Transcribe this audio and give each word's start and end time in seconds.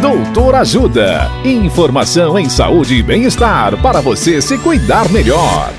Doutor 0.00 0.54
Ajuda. 0.56 1.30
Informação 1.42 2.38
em 2.38 2.50
saúde 2.50 2.96
e 2.96 3.02
bem-estar 3.02 3.80
para 3.80 4.00
você 4.02 4.42
se 4.42 4.58
cuidar 4.58 5.10
melhor. 5.10 5.70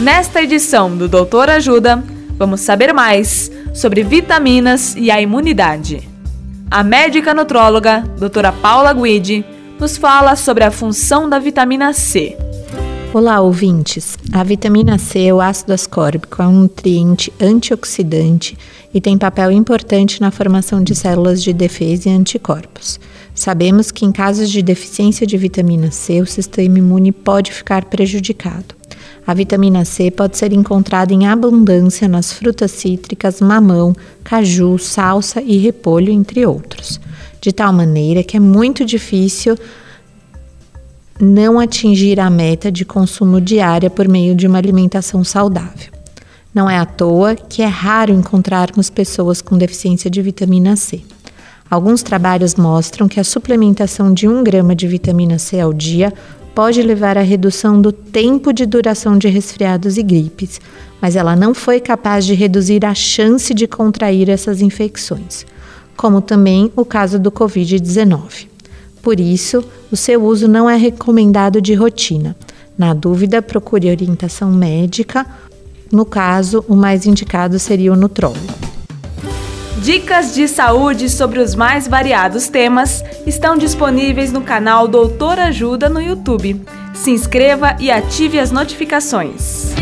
Nesta 0.00 0.42
edição 0.42 0.96
do 0.96 1.06
Doutor 1.06 1.50
Ajuda, 1.50 2.02
vamos 2.38 2.62
saber 2.62 2.94
mais 2.94 3.52
sobre 3.74 4.02
vitaminas 4.02 4.96
e 4.96 5.10
a 5.10 5.20
imunidade. 5.20 6.08
A 6.70 6.82
médica 6.82 7.34
nutróloga, 7.34 8.00
doutora 8.18 8.50
Paula 8.50 8.94
Guidi, 8.94 9.44
nos 9.78 9.98
fala 9.98 10.34
sobre 10.34 10.64
a 10.64 10.70
função 10.70 11.28
da 11.28 11.38
vitamina 11.38 11.92
C. 11.92 12.38
Olá, 13.14 13.42
ouvintes! 13.42 14.16
A 14.32 14.42
vitamina 14.42 14.96
C, 14.96 15.30
o 15.30 15.38
ácido 15.38 15.74
ascórbico, 15.74 16.40
é 16.40 16.46
um 16.46 16.62
nutriente 16.62 17.30
antioxidante 17.38 18.56
e 18.94 19.02
tem 19.02 19.18
papel 19.18 19.52
importante 19.52 20.18
na 20.18 20.30
formação 20.30 20.82
de 20.82 20.94
células 20.94 21.42
de 21.42 21.52
defesa 21.52 22.08
e 22.08 22.12
anticorpos. 22.12 22.98
Sabemos 23.34 23.90
que 23.90 24.06
em 24.06 24.12
casos 24.12 24.50
de 24.50 24.62
deficiência 24.62 25.26
de 25.26 25.36
vitamina 25.36 25.90
C, 25.90 26.22
o 26.22 26.26
sistema 26.26 26.78
imune 26.78 27.12
pode 27.12 27.52
ficar 27.52 27.84
prejudicado. 27.84 28.74
A 29.26 29.34
vitamina 29.34 29.84
C 29.84 30.10
pode 30.10 30.38
ser 30.38 30.54
encontrada 30.54 31.12
em 31.12 31.26
abundância 31.26 32.08
nas 32.08 32.32
frutas 32.32 32.70
cítricas, 32.70 33.42
mamão, 33.42 33.94
caju, 34.24 34.78
salsa 34.78 35.42
e 35.42 35.58
repolho, 35.58 36.10
entre 36.10 36.46
outros, 36.46 36.98
de 37.42 37.52
tal 37.52 37.74
maneira 37.74 38.22
que 38.22 38.38
é 38.38 38.40
muito 38.40 38.86
difícil 38.86 39.54
não 41.24 41.60
atingir 41.60 42.18
a 42.18 42.28
meta 42.28 42.72
de 42.72 42.84
consumo 42.84 43.40
diária 43.40 43.88
por 43.88 44.08
meio 44.08 44.34
de 44.34 44.44
uma 44.44 44.58
alimentação 44.58 45.22
saudável. 45.22 45.92
Não 46.52 46.68
é 46.68 46.76
à 46.76 46.84
toa 46.84 47.36
que 47.36 47.62
é 47.62 47.66
raro 47.66 48.12
encontrarmos 48.12 48.90
pessoas 48.90 49.40
com 49.40 49.56
deficiência 49.56 50.10
de 50.10 50.20
vitamina 50.20 50.74
C. 50.74 51.00
Alguns 51.70 52.02
trabalhos 52.02 52.56
mostram 52.56 53.06
que 53.06 53.20
a 53.20 53.24
suplementação 53.24 54.12
de 54.12 54.26
1 54.26 54.42
grama 54.42 54.74
de 54.74 54.88
vitamina 54.88 55.38
C 55.38 55.60
ao 55.60 55.72
dia 55.72 56.12
pode 56.56 56.82
levar 56.82 57.16
à 57.16 57.22
redução 57.22 57.80
do 57.80 57.92
tempo 57.92 58.52
de 58.52 58.66
duração 58.66 59.16
de 59.16 59.28
resfriados 59.28 59.96
e 59.96 60.02
gripes, 60.02 60.60
mas 61.00 61.14
ela 61.14 61.36
não 61.36 61.54
foi 61.54 61.78
capaz 61.78 62.26
de 62.26 62.34
reduzir 62.34 62.84
a 62.84 62.96
chance 62.96 63.54
de 63.54 63.68
contrair 63.68 64.28
essas 64.28 64.60
infecções, 64.60 65.46
como 65.96 66.20
também 66.20 66.72
o 66.74 66.84
caso 66.84 67.16
do 67.16 67.30
Covid-19. 67.30 68.51
Por 69.02 69.18
isso, 69.18 69.64
o 69.90 69.96
seu 69.96 70.24
uso 70.24 70.46
não 70.46 70.70
é 70.70 70.76
recomendado 70.76 71.60
de 71.60 71.74
rotina. 71.74 72.36
Na 72.78 72.94
dúvida, 72.94 73.42
procure 73.42 73.90
orientação 73.90 74.50
médica. 74.50 75.26
No 75.90 76.06
caso, 76.06 76.64
o 76.68 76.76
mais 76.76 77.04
indicado 77.04 77.58
seria 77.58 77.92
o 77.92 77.96
nutrólogo. 77.96 78.72
Dicas 79.82 80.32
de 80.32 80.46
saúde 80.46 81.10
sobre 81.10 81.40
os 81.40 81.56
mais 81.56 81.88
variados 81.88 82.48
temas 82.48 83.02
estão 83.26 83.56
disponíveis 83.56 84.30
no 84.30 84.40
canal 84.40 84.86
Doutor 84.86 85.40
Ajuda 85.40 85.88
no 85.88 86.00
YouTube. 86.00 86.62
Se 86.94 87.10
inscreva 87.10 87.76
e 87.80 87.90
ative 87.90 88.38
as 88.38 88.52
notificações. 88.52 89.81